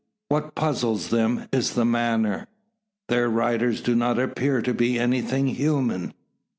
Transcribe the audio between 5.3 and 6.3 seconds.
human!